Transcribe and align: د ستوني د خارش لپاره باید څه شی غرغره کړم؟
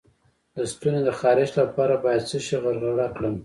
د 0.55 0.57
ستوني 0.71 1.01
د 1.05 1.09
خارش 1.19 1.51
لپاره 1.61 1.93
باید 2.03 2.27
څه 2.29 2.37
شی 2.45 2.55
غرغره 2.63 3.07
کړم؟ 3.15 3.35